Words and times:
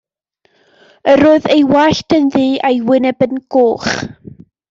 Yr 1.11 1.23
oedd 1.31 1.45
ei 1.55 1.61
wallt 1.73 2.15
yn 2.17 2.25
ddu 2.37 2.45
a'i 2.69 2.81
wyneb 2.87 3.23
yn 3.27 3.37
goch. 3.57 3.89